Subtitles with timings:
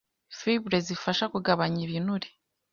[0.37, 2.27] Fibre zifasha kugabanya ibinure